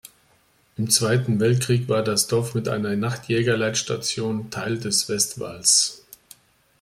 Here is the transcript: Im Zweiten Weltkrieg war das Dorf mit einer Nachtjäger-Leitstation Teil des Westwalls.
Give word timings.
Im 0.77 0.89
Zweiten 0.89 1.39
Weltkrieg 1.39 1.87
war 1.87 2.01
das 2.03 2.25
Dorf 2.25 2.55
mit 2.55 2.67
einer 2.67 2.95
Nachtjäger-Leitstation 2.95 4.49
Teil 4.49 4.79
des 4.79 5.07
Westwalls. 5.09 6.01